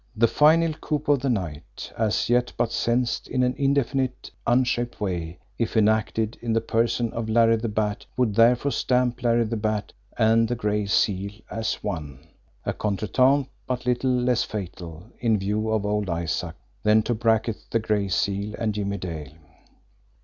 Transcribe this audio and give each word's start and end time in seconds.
The 0.15 0.27
final 0.27 0.73
coup 0.73 1.03
of 1.09 1.19
the 1.19 1.29
night, 1.29 1.93
as 1.95 2.27
yet 2.27 2.53
but 2.57 2.71
sensed 2.71 3.27
in 3.27 3.43
an 3.43 3.53
indefinite, 3.55 4.31
unshaped 4.47 4.99
way, 4.99 5.37
if 5.59 5.77
enacted 5.77 6.39
in 6.41 6.53
the 6.53 6.59
person 6.59 7.13
of 7.13 7.29
Larry 7.29 7.57
the 7.57 7.69
Bat 7.69 8.07
would 8.17 8.33
therefore 8.33 8.71
stamp 8.71 9.21
Larry 9.21 9.43
the 9.43 9.57
Bat 9.57 9.93
and 10.17 10.47
the 10.47 10.55
Gray 10.55 10.87
Seal 10.87 11.29
as 11.51 11.75
one 11.83 12.25
a 12.65 12.73
contretemps 12.73 13.47
but 13.67 13.85
little 13.85 14.09
less 14.09 14.41
fatal, 14.43 15.05
in 15.19 15.37
view 15.37 15.69
of 15.69 15.85
old 15.85 16.07
Issac, 16.07 16.55
than 16.81 17.03
to 17.03 17.13
bracket 17.13 17.63
the 17.69 17.77
Gray 17.77 18.07
Seal 18.07 18.55
and 18.57 18.73
Jimmie 18.73 18.97
Dale! 18.97 19.33